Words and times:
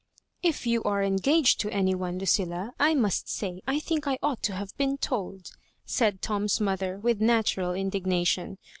'* 0.25 0.41
If 0.51 0.65
you 0.65 0.81
are 0.81 1.03
engaged 1.03 1.59
to 1.59 1.71
any 1.71 1.93
one, 1.93 2.17
Lucilla, 2.17 2.73
I 2.79 2.95
must 2.95 3.29
say 3.29 3.61
I 3.67 3.79
think 3.79 4.07
I 4.07 4.17
ought 4.23 4.41
to 4.45 4.53
have 4.53 4.75
been 4.75 4.97
told," 4.97 5.51
said 5.85 6.23
Tom's 6.23 6.59
mother, 6.59 6.97
with 6.97 7.21
natural 7.21 7.75
indignation. 7.75 8.57